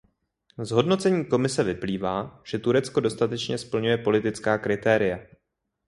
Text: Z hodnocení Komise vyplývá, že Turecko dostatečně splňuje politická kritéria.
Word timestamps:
Z 0.61 0.71
hodnocení 0.71 1.25
Komise 1.25 1.63
vyplývá, 1.63 2.39
že 2.45 2.59
Turecko 2.59 2.99
dostatečně 2.99 3.57
splňuje 3.57 3.97
politická 3.97 4.57
kritéria. 4.57 5.19